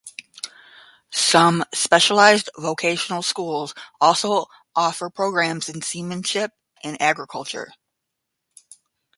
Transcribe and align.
Some 1.11 1.63
specialized 1.75 2.49
vocational 2.57 3.21
schools 3.21 3.75
also 3.99 4.47
offer 4.75 5.11
programs 5.11 5.69
in 5.69 5.83
seamanship 5.83 6.53
and 6.83 6.99
agriculture. 6.99 7.71